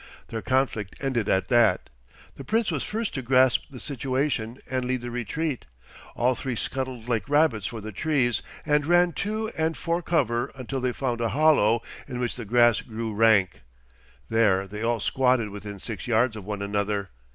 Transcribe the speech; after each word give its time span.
Their 0.29 0.41
conflict 0.41 0.95
ended 0.99 1.29
at 1.29 1.47
that. 1.49 1.91
The 2.33 2.43
Prince 2.43 2.71
was 2.71 2.81
first 2.83 3.13
to 3.13 3.21
grasp 3.21 3.65
the 3.69 3.79
situation 3.79 4.57
and 4.67 4.83
lead 4.83 5.01
the 5.01 5.11
retreat. 5.11 5.67
All 6.15 6.33
three 6.33 6.55
scuttled 6.55 7.07
like 7.07 7.29
rabbits 7.29 7.67
for 7.67 7.81
the 7.81 7.91
trees, 7.91 8.41
and 8.65 8.87
ran 8.87 9.11
to 9.21 9.49
and 9.49 9.77
for 9.77 10.01
cover 10.01 10.51
until 10.55 10.81
they 10.81 10.91
found 10.91 11.21
a 11.21 11.29
hollow 11.29 11.83
in 12.07 12.17
which 12.17 12.35
the 12.35 12.45
grass 12.45 12.81
grew 12.81 13.13
rank. 13.13 13.61
There 14.27 14.67
they 14.67 14.81
all 14.81 14.99
squatted 14.99 15.49
within 15.49 15.77
six 15.77 16.07
yards 16.07 16.35
of 16.35 16.45
one 16.45 16.63
another. 16.63 17.11